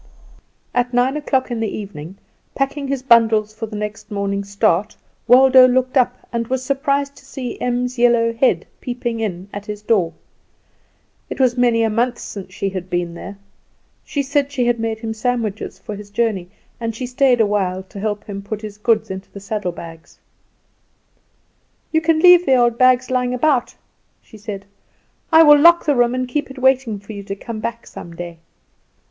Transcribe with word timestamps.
At 0.73 0.95
nine 0.95 1.15
o'clock 1.15 1.51
in 1.51 1.59
the 1.59 1.67
evening, 1.77 2.17
packing 2.55 2.87
his 2.87 3.03
bundles 3.03 3.53
for 3.53 3.67
the 3.67 3.75
next 3.75 4.09
morning's 4.09 4.49
start, 4.49 4.95
Waldo 5.27 5.67
looked 5.67 5.95
up, 5.95 6.27
and 6.33 6.47
was 6.47 6.65
surprised 6.65 7.15
to 7.17 7.23
see 7.23 7.61
Em's 7.61 7.99
yellow 7.99 8.33
head 8.33 8.65
peeping 8.79 9.19
in 9.19 9.47
at 9.53 9.67
his 9.67 9.83
door. 9.83 10.13
It 11.29 11.39
was 11.39 11.55
many 11.55 11.83
a 11.83 11.89
month 11.91 12.17
since 12.17 12.51
she 12.51 12.69
had 12.69 12.89
been 12.89 13.13
there. 13.13 13.37
She 14.03 14.23
said 14.23 14.51
she 14.51 14.65
had 14.65 14.79
made 14.79 14.97
him 14.97 15.13
sandwiches 15.13 15.77
for 15.77 15.95
his 15.95 16.09
journey, 16.09 16.49
and 16.79 16.95
she 16.95 17.05
stayed 17.05 17.39
a 17.39 17.45
while 17.45 17.83
to 17.83 17.99
help 17.99 18.23
him 18.23 18.41
put 18.41 18.63
his 18.63 18.79
goods 18.79 19.11
into 19.11 19.29
the 19.29 19.39
saddlebags. 19.39 20.17
"You 21.91 22.01
can 22.01 22.17
leave 22.21 22.47
the 22.47 22.55
old 22.55 22.79
things 22.79 23.11
lying 23.11 23.35
about," 23.35 23.75
she 24.19 24.39
said; 24.39 24.65
"I 25.31 25.43
will 25.43 25.59
lock 25.59 25.85
the 25.85 25.93
room, 25.95 26.15
and 26.15 26.27
keep 26.27 26.49
it 26.49 26.57
waiting 26.57 26.97
for 26.97 27.13
you 27.13 27.21
to 27.21 27.35
come 27.35 27.59
back 27.59 27.85
some 27.85 28.15
day." 28.15 28.39